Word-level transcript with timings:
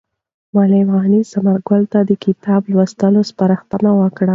معلم 0.53 0.87
غني 1.03 1.21
ثمر 1.31 1.57
ګل 1.67 1.83
ته 1.91 1.99
د 2.09 2.11
کتاب 2.23 2.61
لوستلو 2.73 3.21
سپارښتنه 3.31 3.91
وکړه. 4.01 4.29